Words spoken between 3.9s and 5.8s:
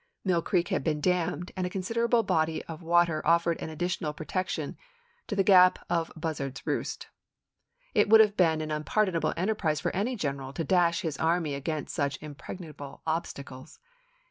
protection to the gap